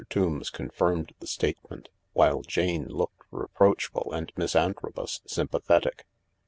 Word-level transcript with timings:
Tombs 0.09 0.49
confirmed 0.49 1.13
the 1.19 1.27
state 1.27 1.59
ment, 1.69 1.87
while 2.13 2.41
Jane 2.41 2.87
looked 2.87 3.21
reproachful 3.29 4.11
and 4.13 4.31
Miss 4.35 4.55
Antrobus 4.55 5.21
sympathetic. 5.27 6.07